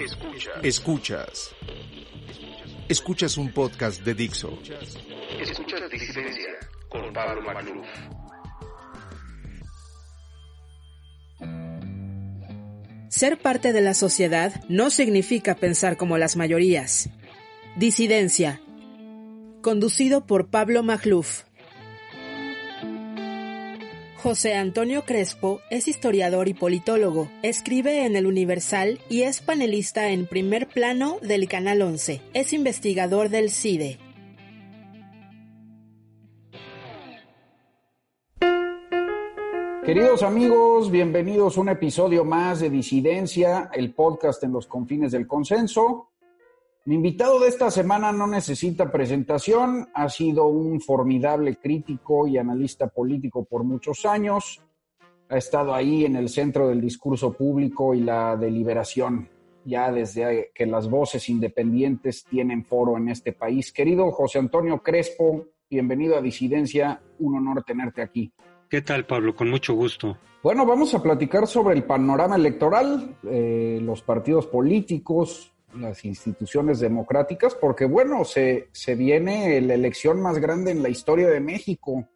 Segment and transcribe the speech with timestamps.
[0.00, 1.54] Escuchas.
[2.88, 3.36] Escuchas.
[3.36, 4.58] un podcast de Dixo.
[5.38, 6.58] Escuchas Disidencia
[6.88, 7.86] con Pablo Magluf.
[13.10, 17.10] Ser parte de la sociedad no significa pensar como las mayorías.
[17.76, 18.62] Disidencia.
[19.60, 21.42] Conducido por Pablo Magluf.
[24.22, 30.26] José Antonio Crespo es historiador y politólogo, escribe en El Universal y es panelista en
[30.26, 32.20] primer plano del Canal 11.
[32.34, 33.98] Es investigador del CIDE.
[39.86, 45.26] Queridos amigos, bienvenidos a un episodio más de Disidencia, el podcast en los confines del
[45.26, 46.09] consenso.
[46.90, 52.88] Mi invitado de esta semana no necesita presentación, ha sido un formidable crítico y analista
[52.88, 54.60] político por muchos años,
[55.28, 59.28] ha estado ahí en el centro del discurso público y la deliberación,
[59.64, 63.70] ya desde que las voces independientes tienen foro en este país.
[63.70, 68.32] Querido José Antonio Crespo, bienvenido a Disidencia, un honor tenerte aquí.
[68.68, 69.36] ¿Qué tal, Pablo?
[69.36, 70.18] Con mucho gusto.
[70.42, 77.54] Bueno, vamos a platicar sobre el panorama electoral, eh, los partidos políticos, las instituciones democráticas,
[77.54, 82.08] porque bueno, se, se viene la elección más grande en la historia de México.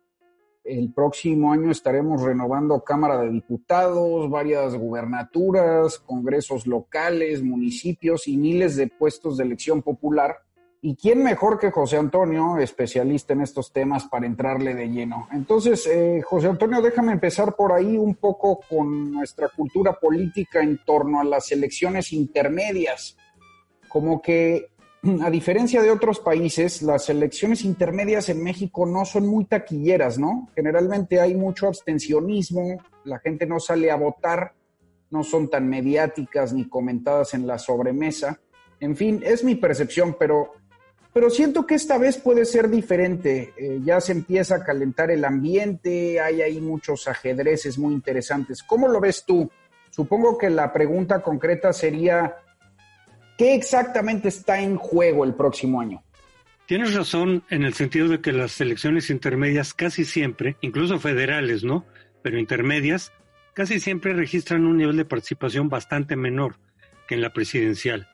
[0.64, 8.76] El próximo año estaremos renovando Cámara de Diputados, varias gubernaturas, congresos locales, municipios y miles
[8.76, 10.38] de puestos de elección popular.
[10.80, 15.28] ¿Y quién mejor que José Antonio, especialista en estos temas, para entrarle de lleno?
[15.32, 20.78] Entonces, eh, José Antonio, déjame empezar por ahí un poco con nuestra cultura política en
[20.84, 23.16] torno a las elecciones intermedias
[23.94, 24.70] como que
[25.22, 30.48] a diferencia de otros países, las elecciones intermedias en México no son muy taquilleras, ¿no?
[30.56, 34.52] Generalmente hay mucho abstencionismo, la gente no sale a votar,
[35.10, 38.40] no son tan mediáticas ni comentadas en la sobremesa.
[38.80, 40.54] En fin, es mi percepción, pero,
[41.12, 43.54] pero siento que esta vez puede ser diferente.
[43.56, 48.60] Eh, ya se empieza a calentar el ambiente, hay ahí muchos ajedrezes muy interesantes.
[48.64, 49.48] ¿Cómo lo ves tú?
[49.90, 52.38] Supongo que la pregunta concreta sería
[53.36, 56.02] ¿Qué exactamente está en juego el próximo año?
[56.66, 61.84] Tienes razón en el sentido de que las elecciones intermedias casi siempre, incluso federales, ¿no?
[62.22, 63.12] Pero intermedias,
[63.52, 66.56] casi siempre registran un nivel de participación bastante menor
[67.06, 68.08] que en la presidencial.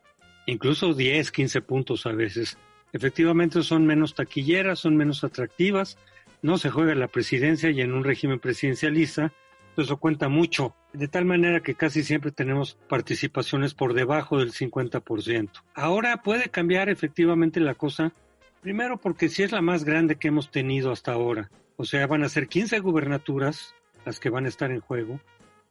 [0.47, 2.59] Incluso 10, 15 puntos a veces.
[2.93, 5.97] Efectivamente son menos taquilleras, son menos atractivas,
[6.43, 9.33] no se juega la presidencia y en un régimen presidencialista
[9.77, 15.51] eso cuenta mucho, de tal manera que casi siempre tenemos participaciones por debajo del 50%.
[15.75, 18.13] Ahora puede cambiar efectivamente la cosa,
[18.61, 22.25] primero porque si es la más grande que hemos tenido hasta ahora, o sea, van
[22.25, 25.21] a ser 15 gubernaturas las que van a estar en juego,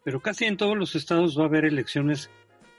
[0.03, 2.29] pero casi en todos los estados va a haber elecciones,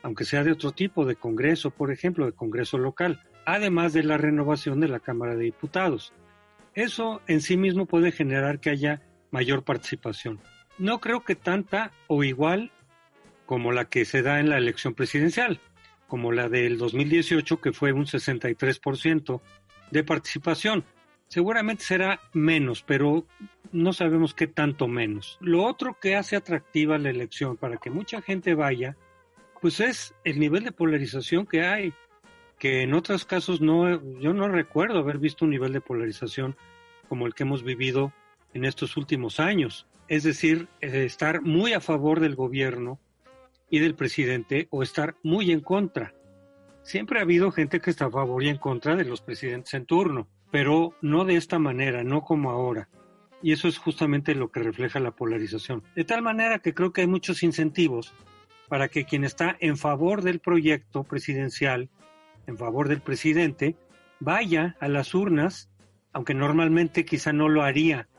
[0.01, 4.17] aunque sea de otro tipo, de Congreso, por ejemplo, de Congreso local, además de la
[4.17, 6.13] renovación de la Cámara de Diputados.
[6.73, 10.39] Eso en sí mismo puede generar que haya mayor participación.
[10.77, 12.71] No creo que tanta o igual
[13.45, 15.59] como la que se da en la elección presidencial,
[16.07, 19.41] como la del 2018 que fue un 63%
[19.91, 20.85] de participación.
[21.27, 23.25] Seguramente será menos, pero
[23.71, 25.37] no sabemos qué tanto menos.
[25.41, 28.95] Lo otro que hace atractiva la elección para que mucha gente vaya,
[29.61, 31.93] pues es el nivel de polarización que hay,
[32.57, 36.55] que en otros casos no, yo no recuerdo haber visto un nivel de polarización
[37.09, 38.13] como el que hemos vivido
[38.53, 42.99] en estos últimos años es decir, eh, estar muy a favor del gobierno
[43.69, 46.13] y del presidente o estar muy en contra.
[46.83, 49.85] Siempre ha habido gente que está a favor y en contra de los presidentes en
[49.85, 52.89] turno, pero no de esta manera, no como ahora.
[53.41, 55.81] Y eso es justamente lo que refleja la polarización.
[55.95, 58.13] De tal manera que creo que hay muchos incentivos
[58.67, 61.89] para que quien está en favor del proyecto presidencial,
[62.47, 63.77] en favor del presidente,
[64.19, 65.69] vaya a las urnas,
[66.11, 68.09] aunque normalmente quizá no lo haría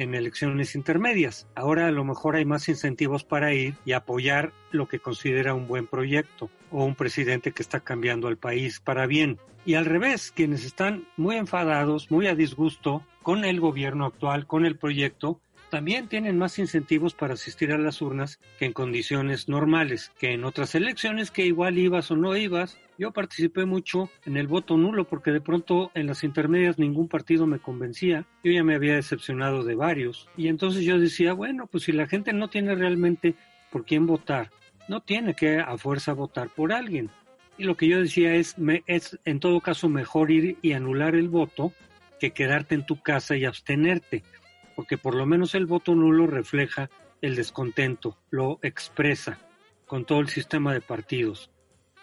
[0.00, 1.46] en elecciones intermedias.
[1.54, 5.66] Ahora a lo mejor hay más incentivos para ir y apoyar lo que considera un
[5.66, 9.38] buen proyecto o un presidente que está cambiando al país para bien.
[9.66, 14.64] Y al revés, quienes están muy enfadados, muy a disgusto con el gobierno actual, con
[14.64, 15.40] el proyecto,
[15.70, 20.44] también tienen más incentivos para asistir a las urnas que en condiciones normales, que en
[20.44, 22.76] otras elecciones que igual ibas o no ibas.
[22.98, 27.46] Yo participé mucho en el voto nulo porque de pronto en las intermedias ningún partido
[27.46, 28.26] me convencía.
[28.44, 30.28] Yo ya me había decepcionado de varios.
[30.36, 33.36] Y entonces yo decía, bueno, pues si la gente no tiene realmente
[33.70, 34.50] por quién votar,
[34.88, 37.10] no tiene que a fuerza votar por alguien.
[37.56, 41.14] Y lo que yo decía es, me, es en todo caso mejor ir y anular
[41.14, 41.72] el voto
[42.18, 44.24] que quedarte en tu casa y abstenerte
[44.80, 46.88] porque por lo menos el voto nulo refleja
[47.20, 49.36] el descontento, lo expresa
[49.86, 51.50] con todo el sistema de partidos.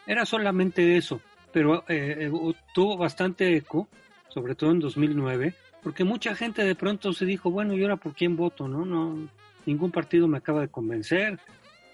[0.05, 1.19] Era solamente eso,
[1.51, 2.31] pero eh, eh,
[2.75, 3.87] tuvo bastante eco,
[4.27, 8.13] sobre todo en 2009, porque mucha gente de pronto se dijo, bueno, ¿y ahora por
[8.13, 8.67] quién voto?
[8.67, 9.27] No, no,
[9.65, 11.39] ningún partido me acaba de convencer,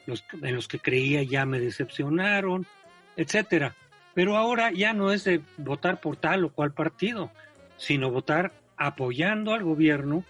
[0.05, 2.67] los, en los que creía ya me decepcionaron,
[3.15, 3.73] etcétera.
[4.13, 7.31] Pero ahora ya no es de votar por tal o cual partido,
[7.77, 10.25] sino votar apoyando al gobierno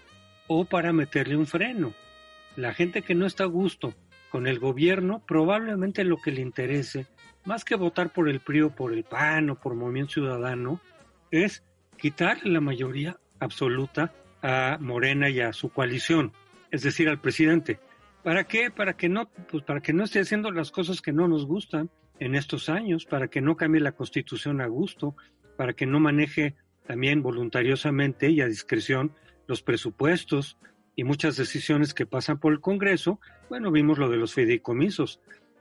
[0.46, 1.94] o para meterle un freno.
[2.56, 3.94] La gente que no está a gusto
[4.30, 7.06] con el gobierno, probablemente lo que le interese,
[7.44, 10.80] más que votar por el PRI o por el PAN o por Movimiento Ciudadano,
[11.30, 11.62] es
[11.96, 14.12] quitar la mayoría absoluta
[14.42, 16.32] a Morena y a su coalición,
[16.70, 17.78] es decir, al presidente.
[18.22, 18.70] ¿Para qué?
[18.70, 21.90] Para que no, pues para que no esté haciendo las cosas que no nos gustan
[22.18, 25.16] en estos años, para que no cambie la constitución a gusto,
[25.56, 26.54] para que no maneje
[26.86, 29.12] también voluntariosamente y a discreción
[29.46, 30.58] los presupuestos
[30.96, 35.20] y muchas decisiones que pasan por el Congreso, bueno, vimos lo de los fideicomisos,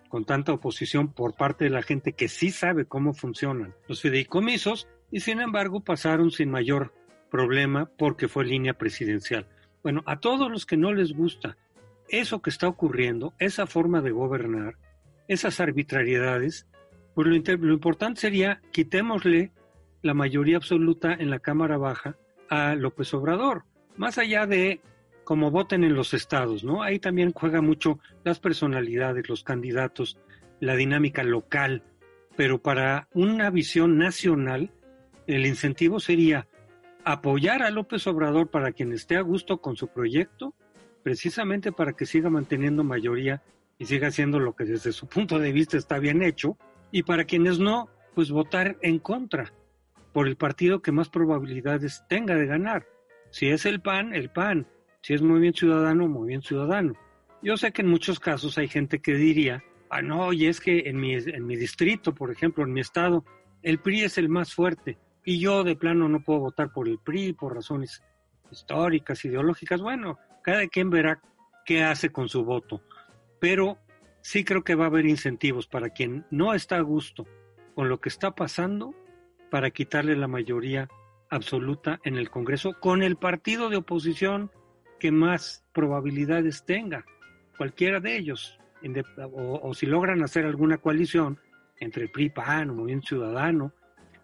[0.10, 4.88] con tanta oposición por parte de la gente que sí sabe cómo funcionan los fideicomisos
[5.12, 6.94] y sin embargo pasaron sin mayor
[7.32, 9.48] problema porque fue línea presidencial.
[9.82, 11.58] Bueno, a todos los que no les gusta
[12.10, 14.76] eso que está ocurriendo, esa forma de gobernar,
[15.28, 16.68] esas arbitrariedades,
[17.16, 19.52] pues lo, lo importante sería quitémosle
[20.04, 22.18] la mayoría absoluta en la Cámara Baja
[22.50, 23.64] a López Obrador
[23.98, 24.82] más allá de
[25.24, 26.84] cómo voten en los estados, ¿no?
[26.84, 30.18] Ahí también juega mucho las personalidades, los candidatos,
[30.60, 31.84] la dinámica local,
[32.36, 34.72] pero para una visión nacional,
[35.28, 36.48] el incentivo sería
[37.06, 40.54] apoyar a López Obrador para quien esté a gusto con su proyecto,
[41.04, 43.42] precisamente para que siga manteniendo mayoría
[43.78, 46.58] y siga haciendo lo que desde su punto de vista está bien hecho,
[46.92, 49.52] y para quienes no, pues votar en contra
[50.14, 52.86] por el partido que más probabilidades tenga de ganar.
[53.34, 54.68] Si es el PAN, el PAN.
[55.02, 56.94] Si es Movimiento Ciudadano, Movimiento Ciudadano.
[57.42, 60.88] Yo sé que en muchos casos hay gente que diría, ah, no, y es que
[60.88, 63.26] en mi, en mi distrito, por ejemplo, en mi estado,
[63.64, 67.00] el PRI es el más fuerte y yo de plano no puedo votar por el
[67.00, 68.04] PRI por razones
[68.52, 69.82] históricas, ideológicas.
[69.82, 71.20] Bueno, cada quien verá
[71.66, 72.84] qué hace con su voto.
[73.40, 73.80] Pero
[74.22, 77.26] sí creo que va a haber incentivos para quien no está a gusto
[77.74, 78.94] con lo que está pasando
[79.50, 80.88] para quitarle la mayoría
[81.34, 84.52] absoluta en el Congreso con el partido de oposición
[85.00, 87.06] que más probabilidades tenga,
[87.58, 88.60] cualquiera de ellos,
[89.34, 91.40] o, si logran hacer alguna coalición
[91.80, 93.74] entre PRI, PAN o Movimiento Ciudadano,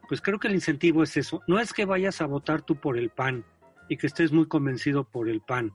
[0.07, 1.41] pues creo que el incentivo es eso.
[1.47, 3.45] No es que vayas a votar tú por el PAN
[3.89, 5.73] y que estés muy convencido por el PAN.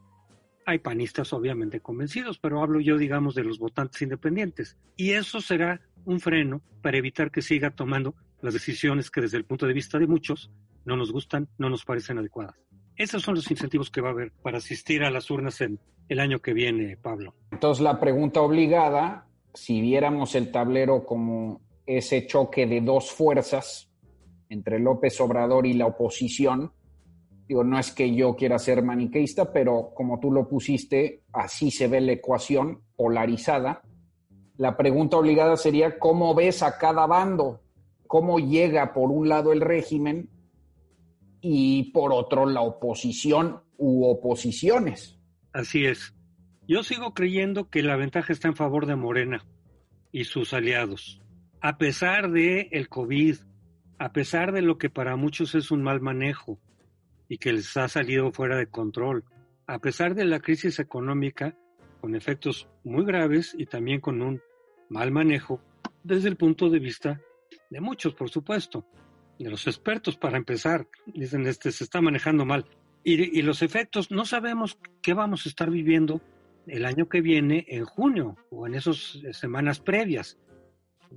[0.66, 4.78] Hay panistas obviamente convencidos, pero hablo yo, digamos, de los votantes independientes.
[4.96, 9.44] Y eso será un freno para evitar que siga tomando las decisiones que desde el
[9.44, 10.50] punto de vista de muchos
[10.84, 12.56] no nos gustan, no nos parecen adecuadas.
[12.96, 16.20] Esos son los incentivos que va a haber para asistir a las urnas en el
[16.20, 17.34] año que viene, Pablo.
[17.50, 23.90] Entonces, la pregunta obligada, si viéramos el tablero como ese choque de dos fuerzas
[24.48, 26.72] entre López Obrador y la oposición,
[27.48, 31.88] digo, no es que yo quiera ser maniqueísta, pero como tú lo pusiste, así se
[31.88, 33.82] ve la ecuación polarizada.
[34.56, 37.60] La pregunta obligada sería, ¿cómo ves a cada bando?
[38.06, 40.28] ¿Cómo llega por un lado el régimen
[41.46, 45.18] y por otro la oposición u oposiciones.
[45.52, 46.14] Así es.
[46.66, 49.44] Yo sigo creyendo que la ventaja está en favor de Morena
[50.10, 51.20] y sus aliados.
[51.60, 53.36] A pesar de el COVID,
[53.98, 56.58] a pesar de lo que para muchos es un mal manejo
[57.28, 59.24] y que les ha salido fuera de control,
[59.66, 61.58] a pesar de la crisis económica
[62.00, 64.40] con efectos muy graves y también con un
[64.88, 65.60] mal manejo
[66.02, 67.20] desde el punto de vista
[67.68, 68.86] de muchos, por supuesto
[69.38, 70.86] de los expertos para empezar.
[71.06, 72.66] Dicen, este se está manejando mal.
[73.02, 76.22] Y, y, los efectos, no sabemos qué vamos a estar viviendo
[76.66, 80.38] el año que viene en junio o en esas semanas previas.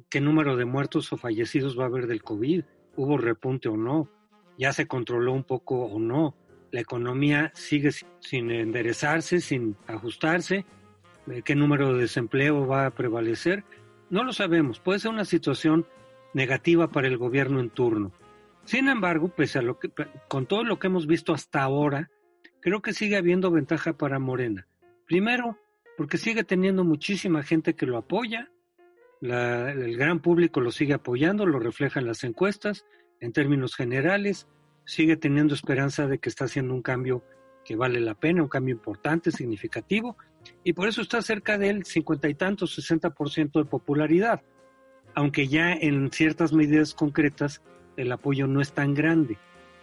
[0.10, 2.64] ¿Qué número de muertos o fallecidos va a haber del COVID?
[2.98, 4.10] ¿Hubo repunte o no?
[4.58, 6.36] ¿Ya se controló un poco o no?
[6.72, 10.66] ¿La economía sigue sin enderezarse, sin ajustarse?
[11.44, 13.64] ¿Qué número de desempleo va a prevalecer?
[14.10, 14.80] No lo sabemos.
[14.80, 15.86] Puede ser una situación
[16.38, 18.14] negativa para el gobierno en turno.
[18.64, 19.92] Sin embargo, pese a lo que,
[20.30, 22.12] con todo lo que hemos visto hasta ahora,
[22.62, 24.68] creo que sigue habiendo ventaja para Morena.
[25.08, 25.58] Primero,
[25.98, 28.52] porque sigue teniendo muchísima gente que lo apoya,
[29.20, 32.86] el gran público lo sigue apoyando, lo reflejan las encuestas,
[33.20, 34.48] en términos generales,
[34.86, 37.24] sigue teniendo esperanza de que está haciendo un cambio
[37.66, 40.18] que vale la pena, un cambio importante, significativo,
[40.64, 44.44] y por eso está cerca del cincuenta y por ciento de popularidad,
[45.18, 47.64] aunque ya en ciertas medidas concretas
[47.96, 49.40] el apoyo no es tan grande,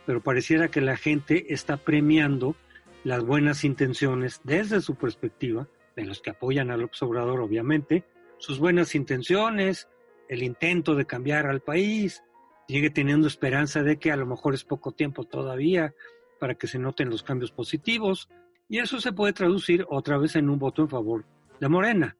[0.07, 2.55] pero pareciera que la gente está premiando
[3.03, 8.05] las buenas intenciones desde su perspectiva, de los que apoyan al observador obviamente,
[8.39, 9.89] sus buenas intenciones,
[10.29, 12.23] el intento de cambiar al país,
[12.69, 15.95] sigue teniendo esperanza de que a lo mejor es poco tiempo todavía
[16.39, 18.29] para que se noten los cambios positivos,
[18.69, 21.25] y eso se puede traducir otra vez en un voto en favor
[21.59, 22.17] de Morena.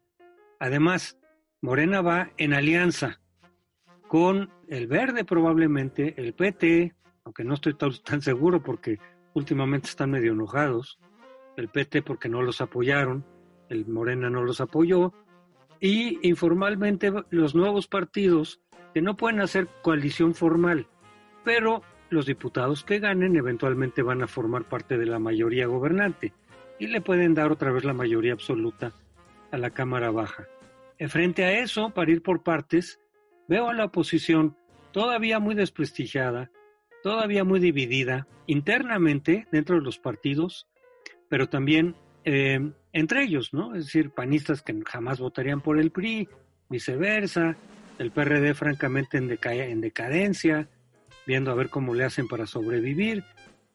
[0.59, 1.17] Además,
[1.65, 3.23] Morena va en alianza
[4.07, 6.95] con el Verde probablemente, el PT,
[7.25, 8.99] aunque no estoy tan seguro porque
[9.33, 10.99] últimamente están medio enojados,
[11.57, 13.25] el PT porque no los apoyaron,
[13.71, 15.15] el Morena no los apoyó,
[15.81, 18.61] y informalmente los nuevos partidos
[18.93, 20.87] que no pueden hacer coalición formal,
[21.45, 21.81] pero
[22.11, 26.35] los diputados que ganen eventualmente van a formar parte de la mayoría gobernante
[26.79, 28.93] y le pueden dar otra vez la mayoría absoluta
[29.51, 30.47] a la Cámara Baja.
[30.99, 33.01] En frente a eso, para ir por partes,
[33.49, 34.57] veo a la oposición
[34.93, 36.51] todavía muy desprestigiada,
[37.03, 40.69] todavía muy dividida internamente dentro de los partidos,
[41.29, 42.61] pero también eh,
[42.93, 43.75] entre ellos, ¿no?
[43.75, 46.29] Es decir, panistas que jamás votarían por el PRI,
[46.71, 47.57] viceversa,
[47.99, 50.69] el PRD francamente en, en decadencia,
[51.27, 53.25] viendo a ver cómo le hacen para sobrevivir,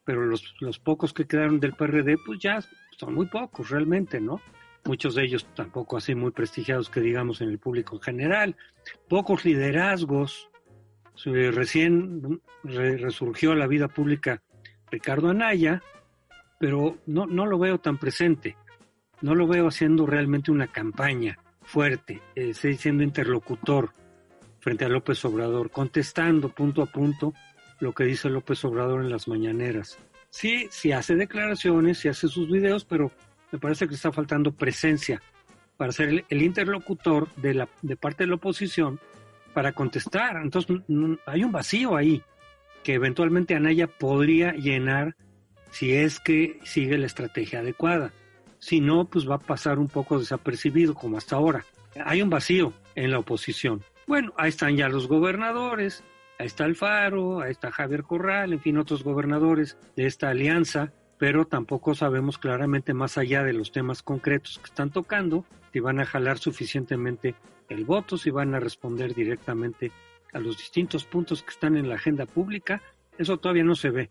[0.05, 2.59] pero los, los pocos que quedaron del PRD, pues ya
[2.97, 4.41] son muy pocos realmente, ¿no?
[4.85, 8.55] Muchos de ellos tampoco así muy prestigiados que digamos en el público en general,
[9.07, 10.49] pocos liderazgos,
[11.25, 14.41] recién resurgió a la vida pública
[14.89, 15.83] Ricardo Anaya,
[16.59, 18.57] pero no, no lo veo tan presente,
[19.21, 23.93] no lo veo haciendo realmente una campaña fuerte, eh, siendo interlocutor
[24.59, 27.33] frente a López Obrador, contestando punto a punto
[27.79, 29.97] lo que dice López Obrador en las mañaneras.
[30.29, 33.11] Sí, sí hace declaraciones, sí hace sus videos, pero
[33.51, 35.21] me parece que está faltando presencia
[35.77, 38.99] para ser el, interlocutor de, la, de parte de la oposición
[39.53, 40.37] para contestar.
[40.37, 40.77] Entonces
[41.25, 42.21] hay un vacío ahí
[42.83, 45.15] que eventualmente Anaya podría llenar
[45.71, 48.11] si es que sigue la estrategia adecuada.
[48.57, 51.63] Si no, pues va a pasar un poco desapercibido como hasta ahora.
[52.03, 53.81] Hay un vacío en la oposición.
[54.07, 56.03] Bueno, ahí están ya los gobernadores,
[56.39, 61.45] ahí está Alfaro, ahí está Javier Corral, en fin, otros gobernadores de esta alianza, pero
[61.45, 66.05] tampoco sabemos claramente más allá de los temas concretos que están tocando, si van a
[66.05, 67.35] jalar suficientemente
[67.67, 69.91] el voto, si van a responder directamente
[70.33, 72.81] a los distintos puntos que están en la agenda pública,
[73.17, 74.09] eso todavía no se ve.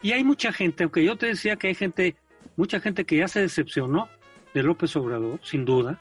[0.00, 2.14] Y hay mucha gente, aunque yo te decía que hay gente,
[2.54, 4.08] mucha gente que ya se decepcionó
[4.54, 6.00] de López Obrador, sin duda,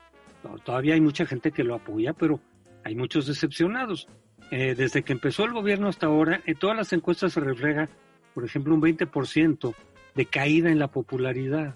[0.64, 2.40] todavía hay mucha gente que lo apoya, pero
[2.84, 4.08] hay muchos decepcionados.
[4.52, 7.90] Eh, desde que empezó el gobierno hasta ahora, en todas las encuestas se refleja,
[8.36, 9.74] por ejemplo, un 20%
[10.16, 11.76] de caída en la popularidad.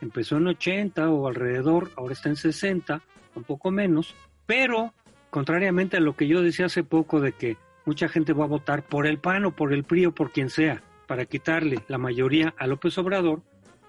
[0.00, 3.02] Empezó en 80 o alrededor, ahora está en 60,
[3.34, 4.14] un poco menos,
[4.46, 4.94] pero
[5.30, 8.84] contrariamente a lo que yo decía hace poco de que mucha gente va a votar
[8.84, 12.54] por el PAN o por el PRI o por quien sea para quitarle la mayoría
[12.58, 13.42] a López Obrador,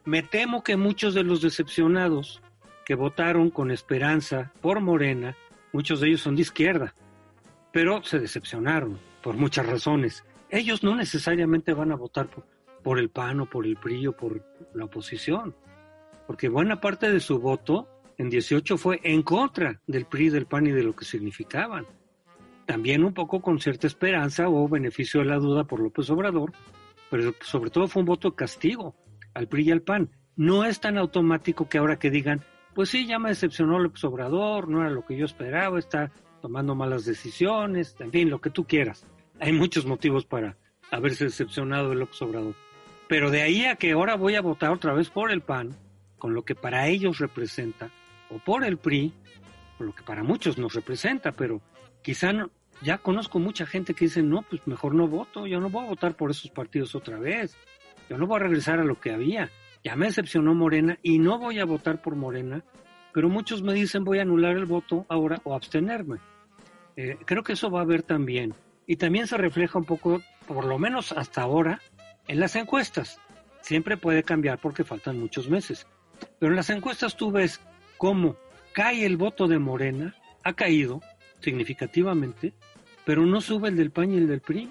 [0.06, 2.42] me temo que muchos de los decepcionados
[2.86, 5.36] que votaron con esperanza por Morena
[5.74, 6.94] muchos de ellos son de izquierda,
[7.72, 10.24] pero se decepcionaron por muchas razones.
[10.50, 12.46] Ellos no necesariamente van a votar por,
[12.86, 14.44] el PAN o por el PRI o por
[14.74, 15.56] la oposición,
[16.28, 20.68] porque buena parte de su voto en 18 fue en contra del PRI, del PAN
[20.68, 21.86] y de lo que significaban.
[22.66, 26.52] También un poco con cierta esperanza o beneficio de la duda por López Obrador,
[27.10, 28.96] pero sobre todo fue un voto castigo
[29.34, 30.12] al PRI y al PAN.
[30.36, 32.44] No es tan automático que ahora que digan,
[32.76, 36.76] pues sí, ya me decepcionó López Obrador, no era lo que yo esperaba, está tomando
[36.76, 39.06] malas decisiones, en fin, lo que tú quieras.
[39.40, 40.58] Hay muchos motivos para
[40.92, 42.56] haberse decepcionado de López Obrador.
[43.10, 45.76] Pero de ahí a que ahora voy a votar otra vez por el PAN,
[46.18, 47.90] con lo que para ellos representa,
[48.30, 49.12] o por el PRI,
[49.78, 51.62] con lo que para muchos nos representa, pero
[52.02, 52.32] quizá
[52.82, 55.90] ya conozco mucha gente que dice, no, pues mejor no voto, yo no voy a
[55.90, 57.58] votar por esos partidos otra vez,
[58.10, 59.50] yo no voy a regresar a lo que había
[59.84, 62.64] ya me decepcionó Morena y no voy a votar por Morena,
[63.14, 66.18] pero muchos me dicen voy a anular el voto ahora o abstenerme.
[66.96, 68.54] Eh, creo que eso va a haber también.
[68.86, 71.80] Y también se refleja un poco, por lo menos hasta ahora,
[72.30, 73.20] en las encuestas.
[73.62, 75.86] Siempre puede cambiar porque faltan muchos meses.
[76.38, 77.60] Pero en las encuestas tú ves
[77.98, 78.38] cómo
[78.72, 81.02] cae el voto de Morena, ha caído
[81.42, 82.54] significativamente,
[83.04, 84.70] pero no sube el del PAN y el del PRI.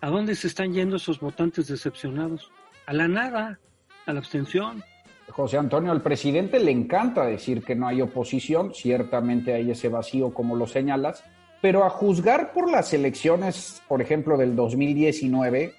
[0.00, 2.50] ¿A dónde se están yendo esos votantes decepcionados?
[2.86, 3.60] A la nada
[4.06, 4.82] a la abstención.
[5.28, 10.32] José Antonio, al presidente le encanta decir que no hay oposición, ciertamente hay ese vacío
[10.32, 11.24] como lo señalas,
[11.60, 15.74] pero a juzgar por las elecciones, por ejemplo, del 2019,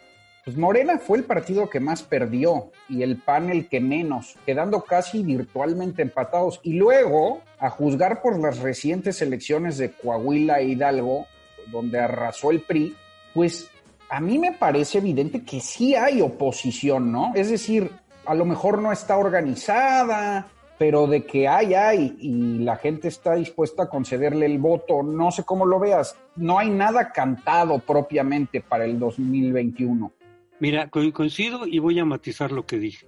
[0.46, 4.84] pues Morena fue el partido que más perdió y el PAN el que menos, quedando
[4.84, 6.60] casi virtualmente empatados.
[6.62, 11.26] Y luego, a juzgar por las recientes elecciones de Coahuila e Hidalgo,
[11.72, 12.96] donde arrasó el PRI,
[13.34, 13.72] pues
[14.08, 17.32] a mí me parece evidente que sí hay oposición, ¿no?
[17.34, 17.90] Es decir,
[18.24, 20.46] a lo mejor no está organizada,
[20.78, 25.32] pero de que hay, hay, y la gente está dispuesta a concederle el voto, no
[25.32, 30.12] sé cómo lo veas, no hay nada cantado propiamente para el 2021.
[30.60, 33.08] Mira, coincido y voy a matizar lo que dije.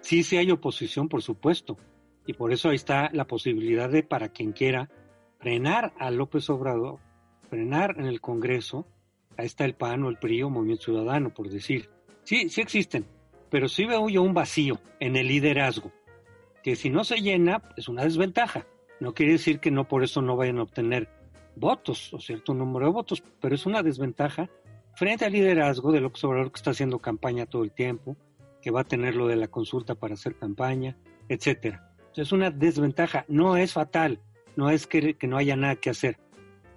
[0.00, 1.76] Sí, sí hay oposición, por supuesto,
[2.26, 4.88] y por eso ahí está la posibilidad de, para quien quiera,
[5.38, 6.98] frenar a López Obrador,
[7.50, 8.86] frenar en el Congreso,
[9.36, 11.90] ahí está el PAN o el PRI o Movimiento Ciudadano, por decir.
[12.24, 13.06] Sí, sí existen,
[13.50, 15.92] pero sí veo yo un vacío en el liderazgo,
[16.62, 18.66] que si no se llena es una desventaja.
[18.98, 21.08] No quiere decir que no por eso no vayan a obtener
[21.54, 24.48] votos o cierto número de votos, pero es una desventaja
[24.96, 28.16] frente al liderazgo de López Obrador que está haciendo campaña todo el tiempo,
[28.62, 30.96] que va a tener lo de la consulta para hacer campaña,
[31.28, 31.92] etcétera.
[32.16, 34.20] Es una desventaja, no es fatal,
[34.56, 36.18] no es que, que no haya nada que hacer.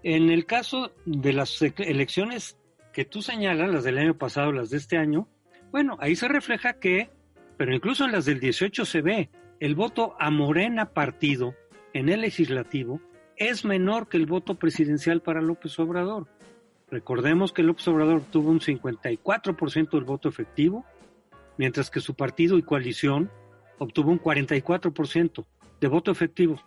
[0.04, 2.58] En el caso de las elecciones
[2.92, 5.30] que tú señalas, las del año pasado, las de este año,
[5.72, 7.10] bueno, ahí se refleja que,
[7.56, 9.30] pero incluso en las del 18 se ve,
[9.62, 11.56] el voto a Morena partido
[11.94, 13.00] en el legislativo
[13.38, 16.28] es menor que el voto presidencial para López Obrador.
[16.92, 20.86] Recordemos que López Obrador tuvo un 54% del voto efectivo,
[21.58, 23.30] mientras que su partido y coalición
[23.78, 25.46] obtuvo un 44%
[25.80, 26.60] de voto efectivo,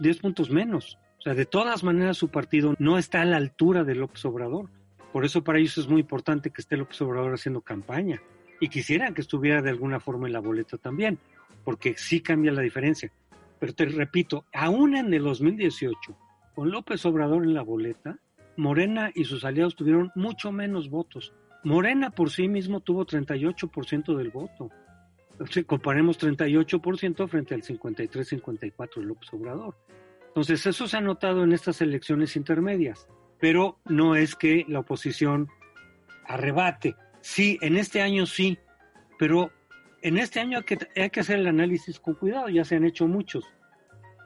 [0.00, 0.98] 10 puntos menos.
[1.18, 4.68] O sea, de todas maneras su partido no está a la altura de López Obrador.
[5.12, 8.20] Por eso para ellos es muy importante que esté López Obrador haciendo campaña.
[8.60, 11.18] Y quisieran que estuviera de alguna forma en la boleta también,
[11.64, 13.12] porque sí cambia la diferencia.
[13.58, 16.16] Pero te repito, aún en el 2018,
[16.54, 18.18] con López Obrador en la boleta,
[18.58, 21.32] Morena y sus aliados tuvieron mucho menos votos.
[21.62, 24.68] Morena por sí mismo tuvo 38% del voto.
[25.64, 29.76] Comparemos 38% frente al 53-54 de López Obrador.
[30.26, 33.06] Entonces, eso se ha notado en estas elecciones intermedias,
[33.38, 35.48] pero no es que la oposición
[36.26, 36.96] arrebate.
[37.20, 38.58] Sí, en este año sí,
[39.20, 39.52] pero
[40.02, 43.06] en este año que, hay que hacer el análisis con cuidado, ya se han hecho
[43.06, 43.44] muchos.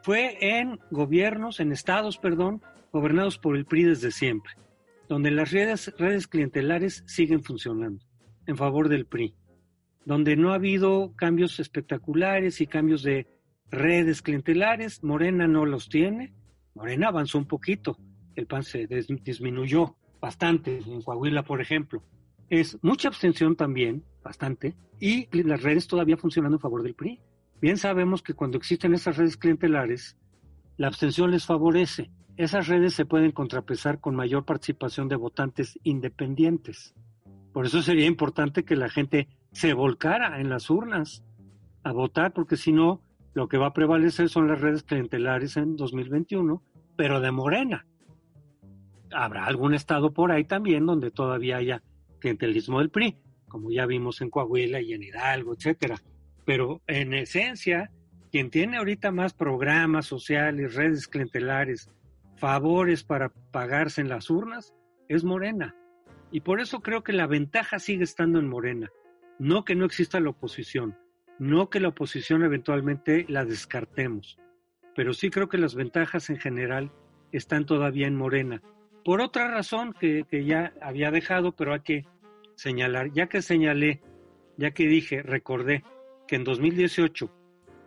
[0.03, 4.53] Fue en gobiernos, en estados, perdón, gobernados por el PRI desde siempre,
[5.09, 8.05] donde las redes, clientelares siguen funcionando
[8.47, 9.35] en favor del PRI,
[10.05, 13.27] donde no ha habido cambios espectaculares y cambios de
[13.71, 16.35] redes clientelares, Morena no los tiene,
[16.75, 17.99] Morena avanzó un poquito,
[18.37, 22.03] el PAN se disminuyó bastante, en Coahuila, por ejemplo.
[22.49, 27.21] Es mucha abstención también, bastante, y las redes todavía funcionando en favor del PRI.
[27.61, 30.17] Bien sabemos que cuando existen esas redes clientelares,
[30.77, 36.95] la abstención les favorece esas redes se pueden contrapesar con mayor participación de votantes independientes.
[37.53, 41.23] Por eso sería importante que la gente se volcara en las urnas
[41.85, 43.03] a votar, porque si no,
[43.35, 46.63] lo que va a prevalecer son las redes clientelares en 2021,
[46.97, 47.87] pero de Morena.
[49.11, 51.83] Habrá algún estado por ahí también donde todavía haya
[52.19, 53.17] clientelismo del PRI,
[53.49, 55.97] como ya vimos en Coahuila y en Hidalgo, etcétera.
[56.47, 57.91] Pero en esencia,
[58.31, 61.91] quien tiene ahorita más programas sociales, redes clientelares,
[62.43, 64.75] favores para pagarse en las urnas
[65.09, 65.77] es Morena.
[66.33, 68.91] Y por eso creo que la ventaja sigue estando en Morena.
[69.39, 70.99] No que no exista la oposición,
[71.39, 74.41] no que la oposición eventualmente la descartemos,
[74.97, 76.91] pero sí creo que las ventajas en general
[77.31, 78.61] están todavía en Morena.
[79.05, 82.07] Por otra razón que, ya había dejado, pero hay que
[82.57, 84.03] señalar, ya que señalé,
[84.57, 85.85] ya que dije, recordé
[86.27, 87.31] que en 2018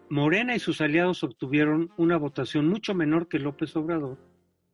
[0.09, 4.17] Morena y sus aliados obtuvieron una votación mucho menor que López Obrador,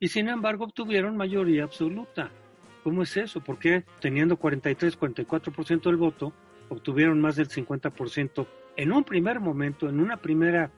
[0.02, 2.32] y sin embargo obtuvieron mayoría absoluta.
[2.84, 3.40] ¿Cómo es eso?
[3.40, 6.34] ¿Por qué teniendo 43, 44% del voto,
[6.70, 10.72] obtuvieron más del 50% en un primer momento, en una primera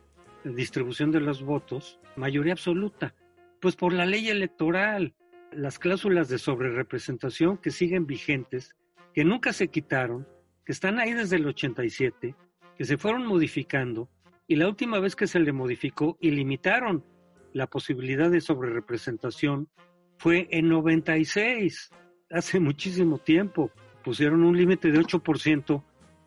[0.43, 3.15] distribución de los votos, mayoría absoluta?
[3.61, 5.13] Pues por la ley electoral,
[5.53, 8.75] las cláusulas de sobrerepresentación que siguen vigentes,
[9.13, 10.27] que nunca se quitaron,
[10.65, 12.35] que están ahí desde el 87,
[12.77, 14.09] que se fueron modificando,
[14.47, 17.05] y la última vez que se le modificó y limitaron
[17.53, 19.69] la posibilidad de sobrerepresentación
[20.17, 21.91] fue en 96,
[22.29, 23.71] hace muchísimo tiempo.
[24.03, 25.83] Pusieron un límite de 8%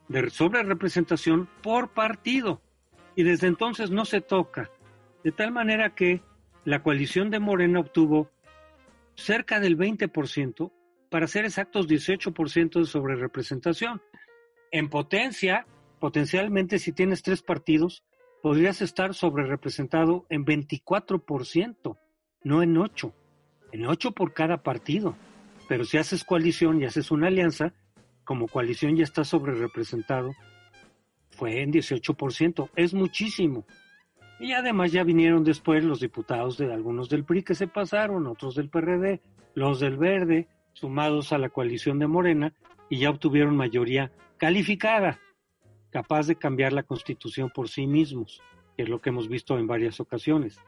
[0.09, 2.63] de sobrerepresentación por partido
[3.17, 4.71] y desde entonces no se toca.
[5.25, 6.23] De tal manera que
[6.65, 8.31] la coalición de Morena obtuvo
[9.15, 10.73] cerca del 20%,
[11.11, 14.03] para ser exactos 18% de sobrerepresentación.
[14.71, 15.67] En potencia,
[15.99, 18.05] potencialmente si tienes tres partidos,
[18.47, 21.99] podrías estar sobre representado en 24%,
[22.45, 23.13] no en 8,
[23.73, 25.17] en 8 por cada partido.
[25.69, 27.75] Pero si haces coalición y haces una alianza,
[28.23, 30.31] como coalición ya está sobre representado,
[31.31, 33.67] fue en 18%, es muchísimo.
[34.39, 38.55] Y además ya vinieron después los diputados de algunos del PRI que se pasaron, otros
[38.55, 39.23] del PRD,
[39.55, 42.55] los del Verde, sumados a la coalición de Morena,
[42.89, 45.19] y ya obtuvieron mayoría calificada,
[45.91, 48.43] capaz de cambiar la constitución por sí mismos,
[48.77, 50.59] que es lo que hemos visto en varias ocasiones.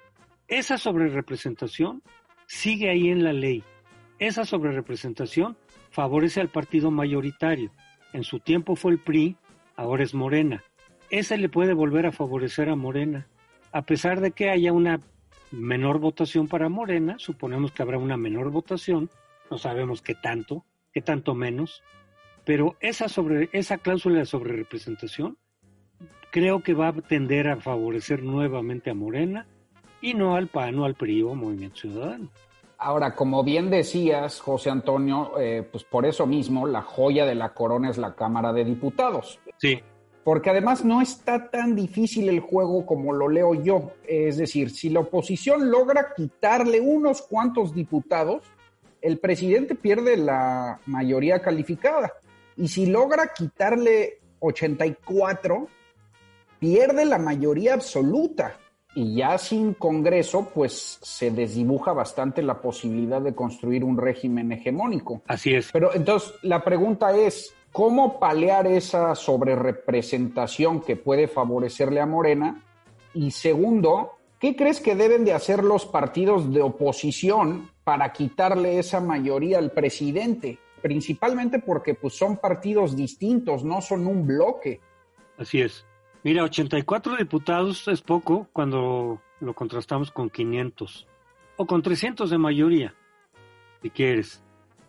[0.47, 2.03] Esa sobrerepresentación
[2.47, 3.63] sigue ahí en la ley.
[4.19, 5.57] Esa sobrerepresentación
[5.91, 7.71] favorece al partido mayoritario.
[8.13, 9.37] En su tiempo fue el PRI,
[9.77, 10.65] ahora es Morena.
[11.11, 13.29] Ese le puede volver a favorecer a Morena.
[13.73, 15.01] A pesar de que haya una
[15.51, 19.11] menor votación para Morena, suponemos que habrá una menor votación,
[19.51, 21.83] no sabemos qué tanto, qué tanto menos,
[22.49, 25.37] pero esa, sobre, esa cláusula de sobrerepresentación
[26.31, 29.47] creo que va a tender a favorecer nuevamente a Morena
[30.01, 32.31] y no al PAN o al PRI o Movimiento Ciudadano.
[32.79, 37.53] Ahora, como bien decías, José Antonio, eh, pues por eso mismo la joya de la
[37.53, 39.39] corona es la Cámara de Diputados.
[39.59, 39.83] Sí.
[40.25, 43.93] Porque además no está tan difícil el juego como lo leo yo.
[44.07, 48.43] Es decir, si la oposición logra quitarle unos cuantos diputados,
[49.03, 52.11] el presidente pierde la mayoría calificada.
[52.59, 55.69] Y si logra quitarle 84,
[56.59, 58.59] pierde la mayoría absoluta.
[58.97, 65.23] Y ya sin Congreso, pues se desdibuja bastante la posibilidad de construir un régimen hegemónico.
[65.29, 65.71] Así es.
[65.73, 72.61] Pero entonces la pregunta es, ¿cómo palear esa sobrerepresentación que puede favorecerle a Morena?
[73.15, 78.99] Y segundo, ¿qué crees que deben de hacer los partidos de oposición para quitarle esa
[78.99, 80.59] mayoría al presidente?
[80.79, 84.81] Principalmente porque pues, son partidos distintos, no son un bloque.
[85.37, 85.87] Así es.
[86.25, 91.07] Mira, 84 diputados es poco cuando lo contrastamos con 500
[91.57, 92.95] o con 300 de mayoría,
[93.83, 94.43] si quieres.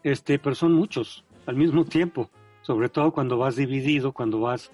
[0.04, 2.30] Este, pero son muchos al mismo tiempo,
[2.62, 4.72] sobre todo cuando vas dividido, cuando vas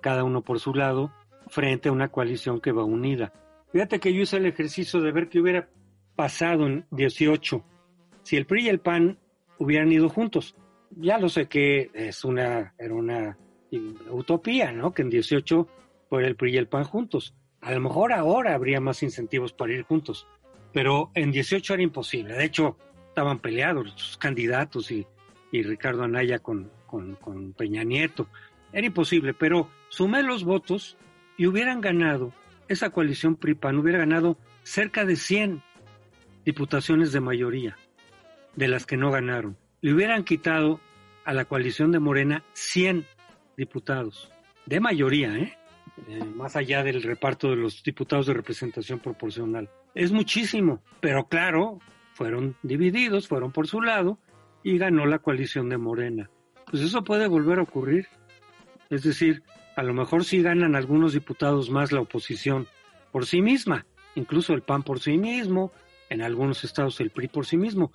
[0.00, 1.10] cada uno por su lado,
[1.48, 3.32] frente a una coalición que va unida.
[3.72, 5.68] Fíjate que yo hice el ejercicio de ver qué hubiera
[6.14, 7.64] pasado en 18
[8.26, 9.18] si el PRI y el PAN
[9.58, 10.54] hubieran ido juntos.
[10.90, 13.38] Ya lo sé que es una, era una
[14.10, 14.92] utopía, ¿no?
[14.92, 15.68] Que en 18
[16.08, 17.34] fuera el PRI y el PAN juntos.
[17.60, 20.26] A lo mejor ahora habría más incentivos para ir juntos,
[20.72, 22.34] pero en 18 era imposible.
[22.34, 22.76] De hecho,
[23.08, 25.06] estaban peleados sus candidatos y,
[25.50, 28.28] y Ricardo Anaya con, con, con, Peña Nieto.
[28.72, 30.96] Era imposible, pero sumé los votos
[31.36, 32.32] y hubieran ganado,
[32.68, 35.62] esa coalición PRI-PAN hubiera ganado cerca de 100
[36.44, 37.76] diputaciones de mayoría,
[38.56, 40.80] de las que no ganaron le hubieran quitado
[41.24, 43.06] a la coalición de Morena 100
[43.56, 44.32] diputados,
[44.66, 45.56] de mayoría, ¿eh?
[46.08, 46.24] ¿eh?
[46.34, 49.70] más allá del reparto de los diputados de representación proporcional.
[49.94, 51.78] Es muchísimo, pero claro,
[52.14, 54.18] fueron divididos, fueron por su lado
[54.62, 56.30] y ganó la coalición de Morena.
[56.68, 58.08] Pues eso puede volver a ocurrir.
[58.90, 59.42] Es decir,
[59.76, 62.66] a lo mejor sí ganan algunos diputados más la oposición
[63.12, 65.72] por sí misma, incluso el PAN por sí mismo,
[66.08, 67.92] en algunos estados el PRI por sí mismo,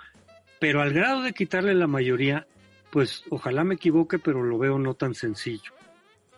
[0.62, 2.46] pero al grado de quitarle la mayoría,
[2.92, 5.72] pues ojalá me equivoque, pero lo veo no tan sencillo.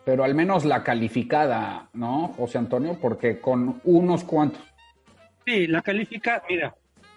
[0.05, 2.97] Pero al menos la calificada, ¿no, José Antonio?
[3.01, 4.61] Porque con unos cuantos.
[5.45, 6.73] Sí, la califica, mira,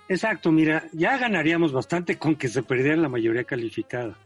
[0.09, 4.17] exacto, mira, ya ganaríamos bastante con que se perdiera la mayoría calificada.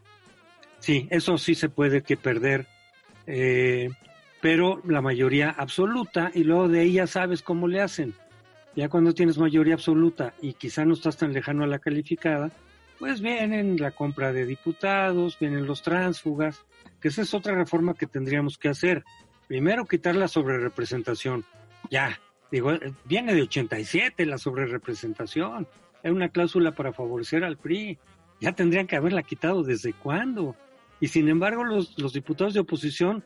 [0.79, 2.66] Sí, eso sí se puede que perder,
[3.27, 3.90] eh,
[4.40, 8.14] pero la mayoría absoluta y luego de ella sabes cómo le hacen.
[8.75, 12.51] Ya cuando tienes mayoría absoluta y quizá no estás tan lejano a la calificada,
[13.00, 16.66] pues vienen la compra de diputados, vienen los tránsfugas,
[17.00, 19.04] que esa es otra reforma que tendríamos que hacer.
[19.48, 21.46] Primero quitar la sobrerepresentación.
[21.90, 22.20] Ya,
[22.52, 22.72] digo,
[23.06, 25.66] viene de 87 la sobrerepresentación.
[26.02, 27.98] Es una cláusula para favorecer al PRI.
[28.38, 30.54] Ya tendrían que haberla quitado desde cuándo.
[31.00, 33.24] Y sin embargo, los, los diputados de oposición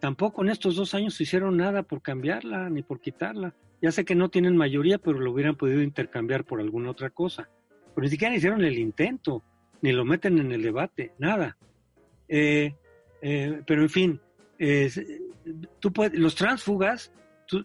[0.00, 3.54] tampoco en estos dos años hicieron nada por cambiarla ni por quitarla.
[3.80, 7.48] Ya sé que no tienen mayoría, pero lo hubieran podido intercambiar por alguna otra cosa
[7.94, 9.42] pero ni siquiera hicieron el intento,
[9.80, 11.56] ni lo meten en el debate, nada.
[12.28, 12.74] Eh,
[13.20, 14.20] eh, pero en fin,
[16.12, 17.12] los transfugas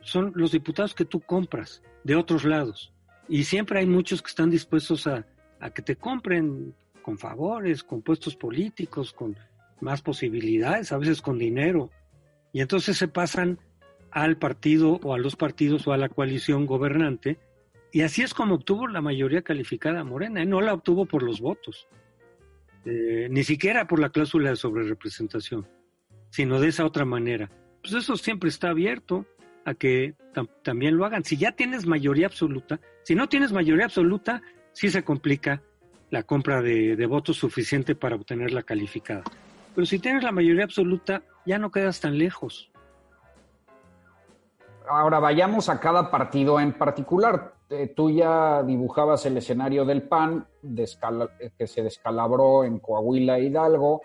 [0.01, 2.93] son los diputados que tú compras de otros lados.
[3.29, 5.25] Y siempre hay muchos que están dispuestos a
[5.73, 9.37] que te compren con favores, con puestos políticos, con
[9.79, 11.89] más posibilidades, a veces con dinero.
[12.51, 13.59] Y entonces se pasan
[14.11, 17.37] al partido o a los partidos o a la coalición gobernante
[17.91, 20.45] y así es como obtuvo la mayoría calificada Morena, ¿eh?
[20.45, 21.87] no la obtuvo por los votos,
[22.85, 25.67] eh, ni siquiera por la cláusula de sobrerepresentación,
[26.29, 27.49] sino de esa otra manera.
[27.81, 29.25] pues eso siempre está abierto
[29.65, 30.15] a que
[30.63, 31.25] también lo hagan.
[31.25, 35.61] Si ya tienes mayoría absoluta, si no tienes mayoría absoluta, sí se complica
[36.09, 39.23] la compra de, de votos suficiente para obtener la calificada.
[39.75, 42.71] Pero si tienes la mayoría absoluta, ya no quedas tan lejos.
[44.89, 47.53] Ahora vayamos a cada partido en particular.
[47.69, 50.47] Eh, tú ya dibujabas el escenario del PAN
[51.57, 54.01] que se descalabró en Coahuila Hidalgo.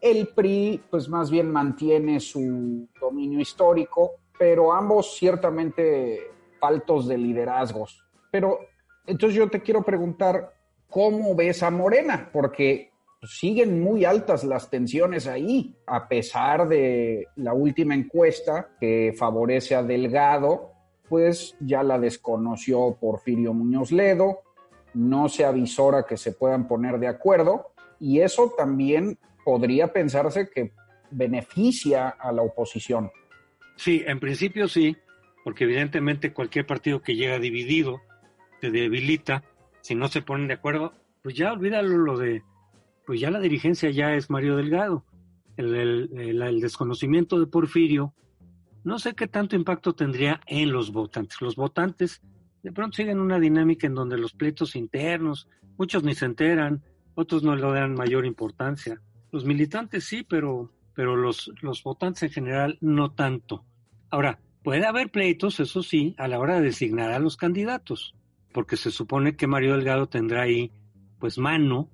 [0.00, 8.04] El PRI, pues más bien mantiene su dominio histórico, pero ambos ciertamente faltos de liderazgos.
[8.30, 8.58] Pero
[9.06, 10.54] entonces yo te quiero preguntar,
[10.88, 12.30] ¿cómo ves a Morena?
[12.32, 12.93] Porque
[13.26, 19.82] siguen muy altas las tensiones ahí, a pesar de la última encuesta que favorece a
[19.82, 20.72] Delgado,
[21.08, 24.40] pues ya la desconoció Porfirio Muñoz Ledo,
[24.94, 30.72] no se avisora que se puedan poner de acuerdo y eso también podría pensarse que
[31.10, 33.10] beneficia a la oposición.
[33.76, 34.96] Sí, en principio sí,
[35.42, 38.00] porque evidentemente cualquier partido que llega dividido
[38.60, 39.44] te debilita,
[39.82, 42.42] si no se ponen de acuerdo, pues ya olvídalo lo de
[43.06, 45.04] pues ya la dirigencia ya es Mario Delgado.
[45.56, 48.12] El, desconocimiento de Porfirio,
[48.82, 51.40] no sé qué tanto impacto tendría en los votantes.
[51.40, 52.22] Los votantes
[52.62, 56.82] de pronto siguen una dinámica en donde los pleitos internos, muchos ni se enteran,
[57.14, 59.00] otros no le dan mayor importancia.
[59.30, 63.64] Los militantes sí, pero, pero los, los votantes en general no tanto.
[64.10, 68.14] Ahora, puede haber pleitos, eso sí, a la hora de designar a los candidatos,
[68.52, 70.72] porque se supone que Mario Delgado tendrá ahí
[71.18, 71.90] pues mano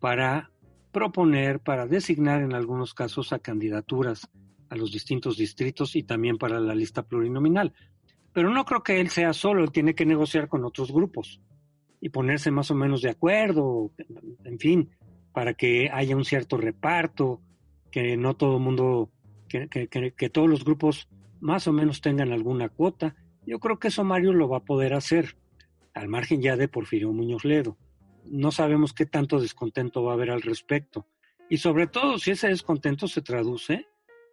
[0.00, 0.50] para
[0.94, 4.30] proponer para designar en algunos casos a candidaturas
[4.70, 7.74] a los distintos distritos y también para la lista plurinominal.
[8.32, 11.40] Pero no creo que él sea solo, él tiene que negociar con otros grupos
[12.00, 13.90] y ponerse más o menos de acuerdo,
[14.44, 14.90] en fin,
[15.32, 17.40] para que haya un cierto reparto,
[17.90, 19.10] que no todo el mundo,
[19.48, 21.08] que, que todos los grupos
[21.40, 23.16] más o menos tengan alguna cuota.
[23.44, 25.36] Yo creo que eso Mario lo va a poder hacer,
[25.92, 27.76] al margen ya de Porfirio Muñoz Ledo
[28.26, 31.06] no sabemos qué tanto descontento va a haber al respecto.
[31.48, 33.86] Y sobre todo si ese descontento se traduce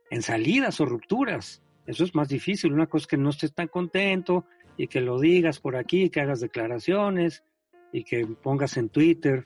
[0.10, 1.62] en salidas o rupturas.
[1.86, 2.74] Eso es más difícil.
[2.74, 4.46] Una cosa es que no estés tan contento
[4.78, 7.44] y que lo digas por aquí, que hagas declaraciones
[7.92, 9.44] y que pongas en Twitter,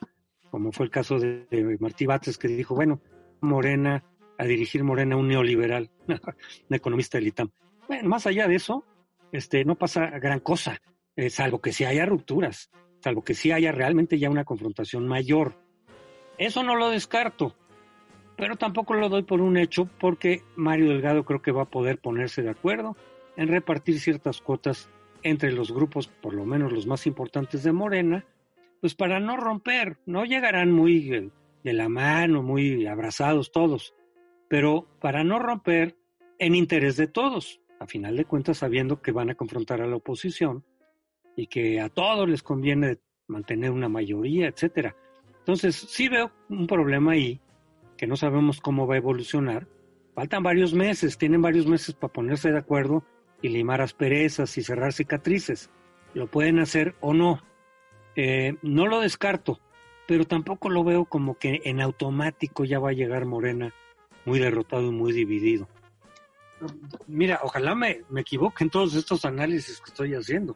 [0.51, 3.01] como fue el caso de, Martí Bates, que dijo, bueno,
[3.41, 4.03] Morena,
[4.37, 7.49] a dirigir Morena un neoliberal, un economista del ITAM.
[7.87, 8.83] Bueno, más allá de eso,
[9.31, 10.81] este, no pasa gran cosa,
[11.15, 12.69] eh, salvo que si haya rupturas
[13.05, 15.53] salvo que sí haya realmente ya una confrontación mayor.
[16.39, 17.55] Eso no lo descarto,
[18.35, 21.99] pero tampoco lo doy por un hecho porque Mario Delgado creo que va a poder
[21.99, 22.97] ponerse de acuerdo
[23.37, 24.89] en repartir ciertas cuotas
[25.21, 28.25] entre los grupos, por lo menos los más importantes de Morena,
[28.81, 31.31] pues para no romper, no llegarán muy
[31.63, 33.93] de la mano, muy abrazados todos,
[34.47, 35.95] pero para no romper
[36.39, 39.97] en interés de todos, a final de cuentas sabiendo que van a confrontar a la
[39.97, 40.63] oposición
[41.35, 44.95] y que a todos les conviene mantener una mayoría, etcétera.
[45.39, 47.39] Entonces, sí veo un problema ahí
[47.97, 49.67] que no sabemos cómo va a evolucionar.
[50.13, 53.03] Faltan varios meses, tienen varios meses para ponerse de acuerdo
[53.41, 55.69] y limar asperezas y cerrar cicatrices.
[56.13, 57.41] Lo pueden hacer o no.
[58.15, 59.59] Eh, no lo descarto,
[60.07, 63.73] pero tampoco lo veo como que en automático ya va a llegar Morena
[64.25, 65.67] muy derrotado y muy dividido.
[67.07, 70.55] Mira, ojalá me, me equivoque en todos estos análisis que estoy haciendo.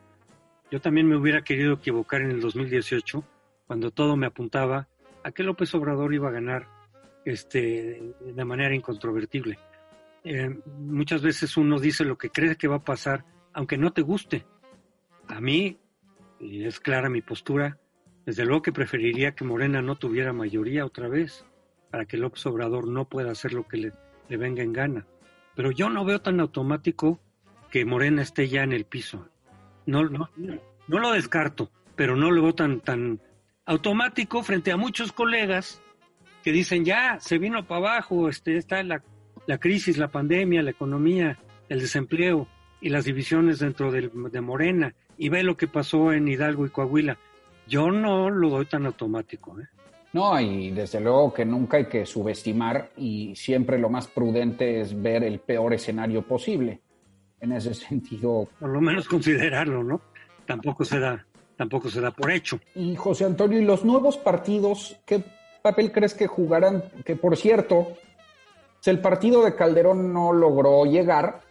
[0.72, 3.24] Yo también me hubiera querido equivocar en el 2018,
[3.66, 4.88] cuando todo me apuntaba
[5.24, 6.68] a que López Obrador iba a ganar
[7.26, 9.58] este, de manera incontrovertible.
[10.24, 14.04] Eh, muchas veces uno dice lo que cree que va a pasar, aunque no te
[14.04, 14.46] guste.
[15.28, 15.80] A mí,
[16.40, 17.80] y es clara mi postura,
[18.26, 21.46] desde luego que preferiría que Morena no tuviera mayoría otra vez,
[21.90, 23.92] para que López Obrador no pueda hacer lo que le,
[24.28, 25.08] le venga en gana.
[25.56, 27.20] Pero yo no veo tan automático
[27.72, 29.30] que Morena esté ya en el piso
[29.90, 30.30] no, no,
[30.88, 33.20] no lo descarto, pero no lo veo tan,
[33.66, 35.82] automático frente a muchos colegas
[36.44, 39.04] que dicen ya se vino para abajo, este, está la,
[39.46, 42.48] la crisis, la pandemia, la economía, el desempleo
[42.82, 47.18] y las divisiones dentro de Morena y ve lo que pasó en Hidalgo y Coahuila.
[47.68, 49.60] Yo no lo doy tan automático.
[49.60, 49.68] ¿eh?
[50.14, 55.00] No, y desde luego que nunca hay que subestimar y siempre lo más prudente es
[55.00, 56.82] ver el peor escenario posible
[57.42, 58.48] en ese sentido.
[58.60, 60.02] Por lo menos considerarlo, ¿no?
[60.46, 61.26] Tampoco se da,
[61.56, 62.60] tampoco se da por hecho.
[62.76, 65.24] Y José Antonio, ¿y los nuevos partidos qué
[65.62, 66.84] papel crees que jugarán?
[67.06, 67.98] Que por cierto,
[68.80, 71.42] si el partido de Calderón no logró llegar,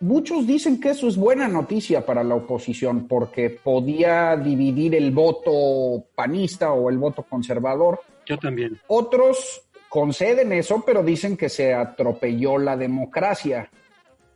[0.00, 6.04] muchos dicen que eso es buena noticia para la oposición porque podía dividir el voto
[6.14, 8.00] panista o el voto conservador.
[8.26, 8.80] Yo también.
[8.86, 13.70] Otros conceden eso, pero dicen que se atropelló la democracia.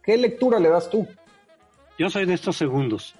[0.08, 1.06] ¿Qué lectura le das tú?
[1.98, 3.14] Yo soy de estos segundos.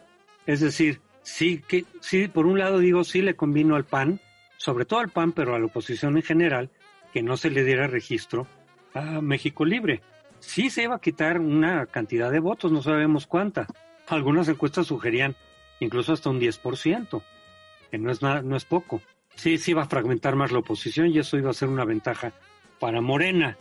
[0.47, 4.23] Es decir, sí, que, sí, por un lado digo, sí le convino al PAN,
[4.57, 6.71] sobre todo al PAN, pero a la oposición en general,
[7.13, 8.47] que no se le diera registro
[8.95, 10.01] a México Libre.
[10.41, 13.67] Sí se iba a quitar una cantidad de votos, no sabemos cuánta.
[14.07, 15.37] Algunas encuestas sugerían
[15.81, 17.23] incluso hasta un 10%,
[17.91, 19.03] que no es, nada, no es poco.
[19.35, 22.33] Sí, sí iba a fragmentar más la oposición y eso iba a ser una ventaja
[22.81, 23.59] para Morena.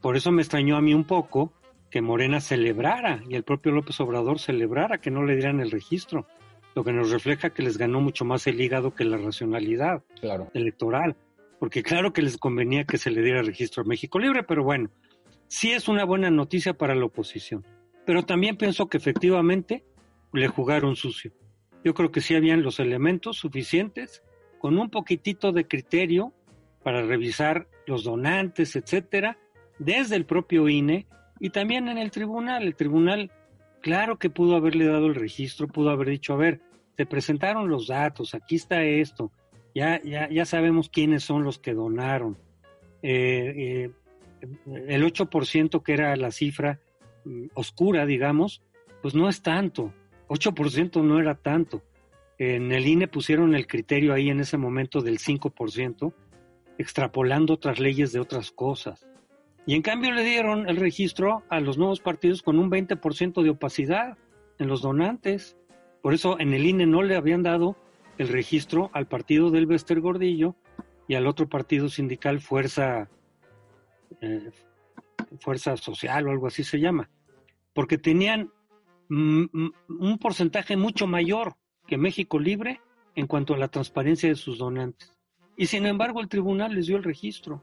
[0.00, 1.52] Por eso me extrañó a mí un poco
[1.90, 6.26] que Morena celebrara y el propio López Obrador celebrara que no le dieran el registro,
[6.74, 10.04] lo que nos refleja que les ganó mucho más el hígado que la racionalidad
[10.54, 11.16] electoral,
[11.58, 14.90] porque claro que les convenía que se le diera registro a México Libre, pero bueno,
[15.48, 17.66] sí es una buena noticia para la oposición.
[18.06, 19.84] Pero también pienso que efectivamente
[20.32, 21.32] le jugaron sucio.
[21.84, 24.22] Yo creo que sí habían los elementos suficientes,
[24.58, 26.32] con un poquitito de criterio
[26.82, 29.38] para revisar los donantes, etcétera,
[29.78, 31.06] desde el propio INE
[31.40, 32.62] y también en el tribunal.
[32.62, 33.32] El tribunal,
[33.80, 36.60] claro que pudo haberle dado el registro, pudo haber dicho, a ver,
[36.96, 39.32] te presentaron los datos, aquí está esto,
[39.74, 42.36] ya, ya, ya sabemos quiénes son los que donaron.
[43.02, 43.90] Eh, eh,
[44.88, 46.78] el 8% que era la cifra
[47.24, 48.62] mm, oscura, digamos,
[49.00, 49.94] pues no es tanto.
[50.28, 51.82] 8% no era tanto.
[52.38, 56.12] En el INE pusieron el criterio ahí en ese momento del 5%,
[56.78, 59.06] extrapolando otras leyes de otras cosas.
[59.66, 63.50] Y en cambio le dieron el registro a los nuevos partidos con un 20% de
[63.50, 64.16] opacidad
[64.58, 65.56] en los donantes.
[66.02, 67.76] Por eso en el INE no le habían dado
[68.18, 70.56] el registro al partido del Bester Gordillo
[71.08, 73.08] y al otro partido sindical Fuerza,
[74.20, 74.50] eh,
[75.40, 77.10] Fuerza Social o algo así se llama,
[77.72, 78.50] porque tenían
[79.08, 81.56] un porcentaje mucho mayor
[81.88, 82.80] que México Libre
[83.16, 85.12] en cuanto a la transparencia de sus donantes.
[85.56, 87.62] Y sin embargo el tribunal les dio el registro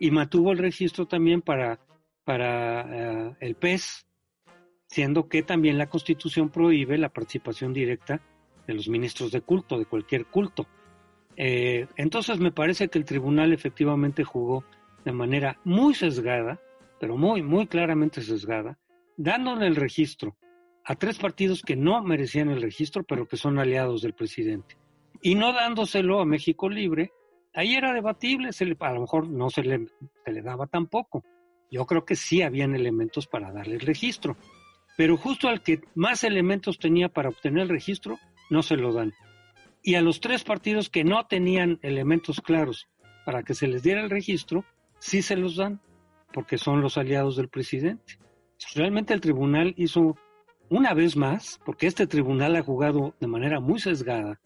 [0.00, 1.78] y mantuvo el registro también para,
[2.24, 4.06] para eh, el PES,
[4.88, 8.20] siendo que también la Constitución prohíbe la participación directa
[8.66, 10.66] de los ministros de culto, de cualquier culto.
[11.36, 14.64] Eh, entonces me parece que el tribunal efectivamente jugó
[15.04, 16.58] de manera muy sesgada,
[16.98, 18.78] pero muy, muy claramente sesgada,
[19.16, 20.36] dándole el registro
[20.84, 24.76] a tres partidos que no merecían el registro, pero que son aliados del presidente,
[25.22, 27.12] y no dándoselo a México Libre,
[27.54, 29.86] ahí era debatible, se le, a lo mejor no se le,
[30.24, 31.24] se le daba tampoco.
[31.70, 34.36] Yo creo que sí habían elementos para darle el registro,
[34.96, 38.18] pero justo al que más elementos tenía para obtener el registro,
[38.50, 39.12] no se lo dan.
[39.82, 42.88] Y a los tres partidos que no tenían elementos claros
[43.24, 44.64] para que se les diera el registro,
[44.98, 45.80] sí se los dan,
[46.32, 48.18] porque son los aliados del presidente.
[48.74, 50.16] Realmente el tribunal hizo
[50.68, 54.40] una vez más, porque este tribunal ha jugado de manera muy sesgada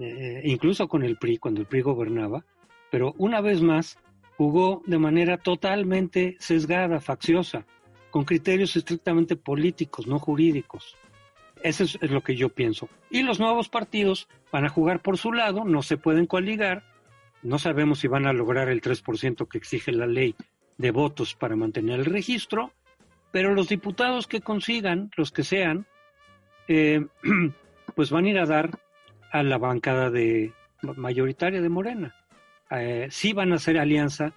[0.00, 2.44] eh, incluso con el PRI, cuando el PRI gobernaba,
[2.90, 3.98] pero una vez más
[4.36, 7.66] jugó de manera totalmente sesgada, facciosa,
[8.10, 10.96] con criterios estrictamente políticos, no jurídicos.
[11.62, 12.88] Eso es, lo que yo pienso.
[13.10, 16.84] Y los nuevos partidos van a jugar por su lado, no se pueden coaligar,
[17.42, 20.34] no sabemos si van a lograr el 3% que exige la ley
[20.76, 22.72] de votos para mantener el registro,
[23.32, 25.86] pero los diputados que consigan, los que sean,
[26.68, 27.04] eh,
[27.94, 28.78] pues van a ir a dar
[29.34, 32.14] a la bancada de mayoritaria de Morena.
[32.70, 34.32] Eh, sí van a hacer alianza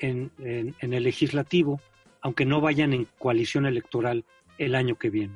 [0.00, 1.80] en, en, el legislativo,
[2.20, 4.24] aunque no vayan en coalición electoral
[4.58, 5.34] el año que viene.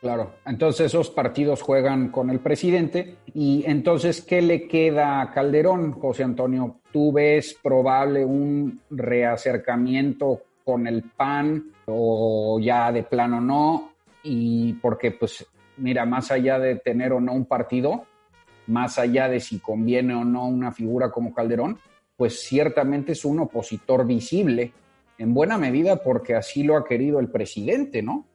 [0.00, 5.90] Claro, entonces esos partidos juegan con el presidente y entonces, ¿qué le queda a Calderón,
[5.90, 6.76] José Antonio?
[6.92, 13.90] ¿Tú ves probable un reacercamiento con el PAN o ya de plano no?
[14.22, 15.44] Y porque, pues,
[15.78, 18.06] mira, más allá de tener o no un partido,
[18.70, 21.78] más allá de si conviene o no una figura como Calderón,
[22.16, 24.72] pues ciertamente es un opositor visible,
[25.18, 28.26] en buena medida porque así lo ha querido el presidente, ¿no?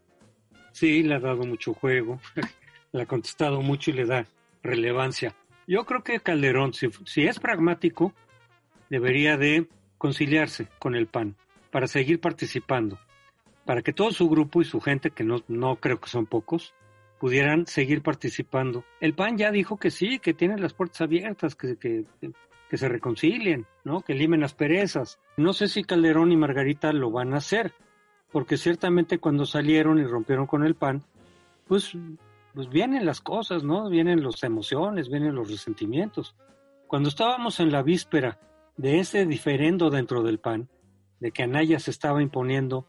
[0.72, 2.20] Sí, le ha dado mucho juego,
[2.92, 4.26] le ha contestado mucho y le da
[4.62, 5.36] relevancia.
[5.68, 8.14] Yo creo que Calderón, si, es pragmático,
[8.90, 9.68] debería de
[9.98, 11.36] conciliarse con el PAN
[11.72, 13.00] para seguir participando,
[13.66, 16.74] para que todo su grupo y su gente, que no, no creo que son pocos,
[17.20, 18.84] pudieran seguir participando.
[19.00, 22.06] El PAN ya dijo que sí, que tienen las puertas abiertas, que, que,
[22.70, 24.02] que se reconcilien, ¿no?
[24.02, 25.20] que limen las perezas.
[25.38, 27.74] No sé si Calderón y Margarita lo van a hacer,
[28.32, 31.04] porque ciertamente cuando salieron y rompieron con el PAN,
[31.68, 31.94] pues,
[32.54, 33.90] pues vienen las cosas, ¿no?
[33.90, 36.36] Vienen las emociones, vienen los resentimientos.
[36.88, 38.40] Cuando estábamos en la víspera
[38.78, 40.70] de ese diferendo dentro del PAN,
[41.20, 42.86] de que Anaya se estaba imponiendo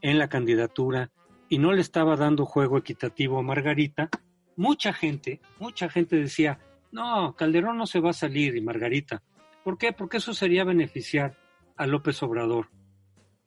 [0.00, 1.10] en la candidatura
[1.48, 4.08] y no le estaba dando juego equitativo a Margarita,
[4.56, 6.58] mucha gente, mucha gente decía,
[6.92, 9.22] no, Calderón no se va a salir y Margarita.
[9.64, 9.92] ¿Por qué?
[9.92, 11.36] Porque eso sería beneficiar
[11.76, 12.68] a López Obrador.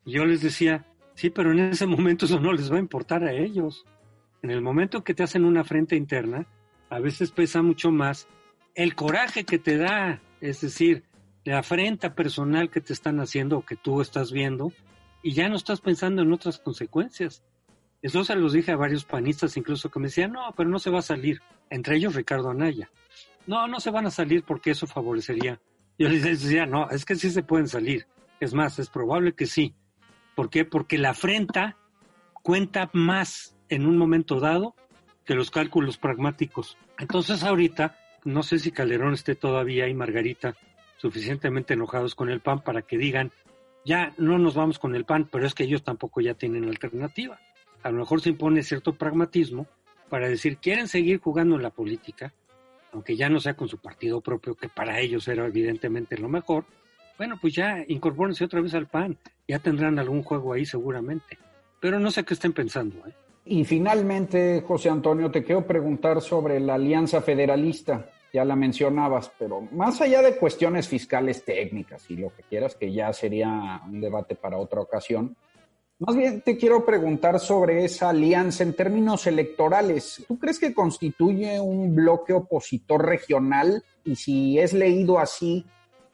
[0.06, 0.86] yo les decía,
[1.20, 3.84] Sí, pero en ese momento eso no les va a importar a ellos.
[4.42, 6.48] En el momento que te hacen una frente interna,
[6.90, 8.30] a veces pesa mucho más
[8.74, 11.04] el coraje que te da, es decir,
[11.44, 14.72] la afrenta personal que te están haciendo o que tú estás viendo,
[15.22, 17.44] y ya no estás pensando en otras consecuencias.
[18.02, 20.90] Eso se los dije a varios panistas incluso que me decían, no, pero no se
[20.90, 22.90] va a salir, entre ellos Ricardo Anaya.
[23.46, 25.60] No, no se van a salir porque eso favorecería.
[25.98, 28.08] Yo les decía, no, es que sí se pueden salir.
[28.40, 29.76] Es más, es probable que sí.
[30.36, 30.64] ¿Por qué?
[30.64, 31.76] Porque la afrenta
[32.42, 34.76] cuenta más en un momento dado
[35.26, 36.78] que los cálculos pragmáticos.
[36.98, 40.56] Entonces ahorita, no sé si Calderón esté todavía y Margarita
[40.98, 43.32] suficientemente enojados con el PAN para que digan,
[43.86, 47.40] ya no nos vamos con el PAN, pero es que ellos tampoco ya tienen alternativa.
[47.84, 49.68] A lo mejor se impone cierto pragmatismo
[50.10, 52.34] para decir, quieren seguir jugando en la política,
[52.92, 56.66] aunque ya no sea con su partido propio, que para ellos era evidentemente lo mejor,
[57.20, 61.38] bueno, pues ya incorpórense otra vez al PAN, ya tendrán algún juego ahí seguramente.
[61.82, 63.06] Pero no sé qué estén pensando.
[63.08, 63.14] ¿eh?
[63.44, 68.10] Y finalmente, José Antonio, te quiero preguntar sobre la Alianza Federalista.
[68.32, 72.94] Ya la mencionabas, pero más allá de cuestiones fiscales técnicas y lo que quieras, que
[72.94, 75.36] ya sería un debate para otra ocasión,
[76.00, 80.24] más bien te quiero preguntar sobre esa alianza en términos electorales.
[80.28, 83.84] ¿Tú crees que constituye un bloque opositor regional?
[84.06, 85.66] Y si es leído así,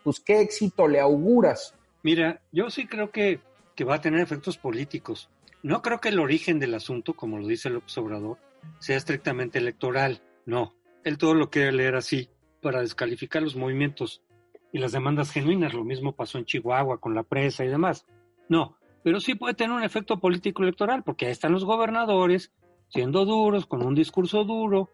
[0.04, 1.76] pues qué éxito le auguras.
[2.02, 3.40] Mira, yo sí creo que,
[3.76, 5.30] que va a tener efectos políticos.
[5.62, 8.38] No creo que el origen del asunto, como lo dice López Obrador,
[8.80, 10.24] sea estrictamente electoral.
[10.48, 10.74] No,
[11.04, 12.30] él todo lo quiere leer así
[12.60, 14.24] para descalificar los movimientos
[14.72, 15.74] y las demandas genuinas.
[15.74, 18.06] Lo mismo pasó en Chihuahua con la presa y demás.
[18.50, 22.52] No, pero sí puede tener un efecto político electoral, porque ahí están los gobernadores
[22.88, 24.90] siendo duros, con un discurso duro.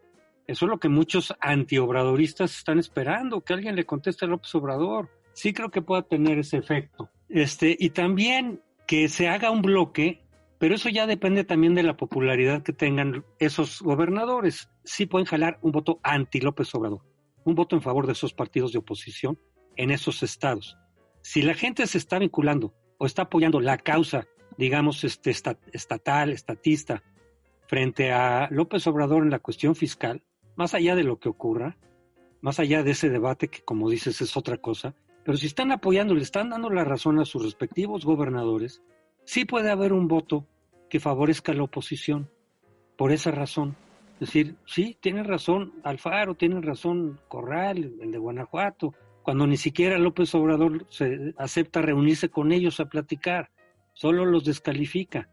[0.48, 5.08] Eso es lo que muchos antiobradoristas están esperando, que alguien le conteste a López Obrador.
[5.32, 7.10] Sí creo que pueda tener ese efecto.
[7.30, 10.22] Este, y también que se haga un bloque
[10.58, 14.70] pero eso ya depende también de la popularidad que tengan esos gobernadores.
[14.84, 17.02] Sí pueden jalar un voto anti López Obrador,
[17.46, 19.40] un voto en favor de esos partidos de oposición
[19.78, 20.78] en esos estados.
[21.24, 24.28] Si la gente se está vinculando o está apoyando la causa,
[24.60, 27.02] digamos, este, estatal, estatista,
[27.66, 30.22] frente a López Obrador en la cuestión fiscal,
[30.56, 31.78] más allá de lo que ocurra,
[32.42, 34.94] más allá de ese debate que, como dices, es otra cosa,
[35.26, 38.84] pero si están apoyando, le están dando la razón a sus respectivos gobernadores,
[39.26, 40.46] sí puede haber un voto
[40.88, 42.30] que favorezca a la oposición.
[42.98, 43.76] Por esa razón.
[44.20, 48.94] Es decir, sí, tiene razón Alfaro, tiene razón Corral, el de Guanajuato,
[49.24, 53.50] cuando ni siquiera López Obrador se acepta reunirse con ellos a platicar,
[53.94, 55.30] solo los descalifica.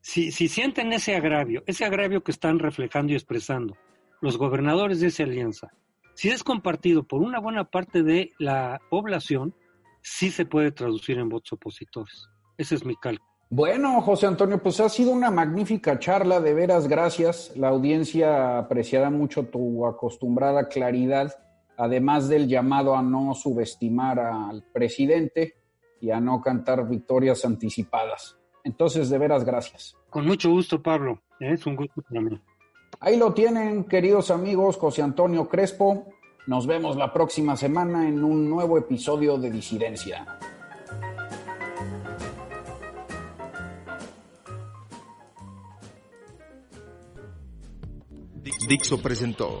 [0.00, 3.76] Si, si sienten ese agravio, ese agravio que están reflejando y expresando
[4.20, 5.72] los gobernadores de esa alianza,
[6.14, 9.54] si es compartido por una buena parte de la población,
[10.02, 12.28] sí se puede traducir en votos opositores.
[12.56, 13.34] Ese es mi cálculo.
[13.50, 17.52] Bueno, José Antonio, pues ha sido una magnífica charla, de veras, gracias.
[17.56, 21.34] La audiencia apreciará mucho tu acostumbrada claridad,
[21.76, 25.56] además del llamado a no subestimar al presidente
[26.00, 28.36] y a no cantar victorias anticipadas.
[28.62, 29.96] Entonces, de veras, gracias.
[30.10, 31.20] Con mucho gusto, Pablo.
[31.40, 32.40] Es un gusto para mí.
[33.00, 36.06] Ahí lo tienen, queridos amigos, José Antonio Crespo.
[36.46, 40.26] Nos vemos la próxima semana en un nuevo episodio de Disidencia.
[48.68, 49.60] Dixo presentó